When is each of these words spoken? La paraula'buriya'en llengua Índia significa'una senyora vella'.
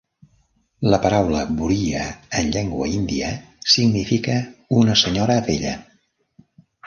La 0.91 0.99
paraula'buriya'en 1.01 2.47
llengua 2.55 2.87
Índia 2.93 3.29
significa'una 3.75 4.99
senyora 5.05 5.37
vella'. 5.51 5.77